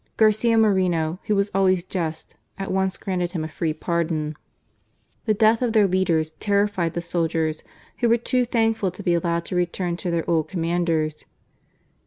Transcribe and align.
Garcia 0.17 0.57
Moreno, 0.57 1.19
who 1.27 1.35
was 1.35 1.51
always 1.53 1.83
just, 1.83 2.35
at 2.57 2.71
once 2.71 2.97
granted 2.97 3.33
him 3.33 3.43
a 3.43 3.47
free 3.47 3.71
pardon. 3.71 4.35
The 5.25 5.35
death 5.35 5.61
of 5.61 5.73
their 5.73 5.85
leaders 5.85 6.31
terrified 6.39 6.95
the 6.95 7.01
soldiers^ 7.01 7.61
who 7.99 8.09
were 8.09 8.17
too 8.17 8.43
thankful 8.43 8.89
to 8.89 9.03
be 9.03 9.13
allowed 9.13 9.45
to 9.45 9.55
return 9.55 9.97
to 9.97 10.09
their 10.09 10.27
old 10.27 10.47
commanders. 10.47 11.25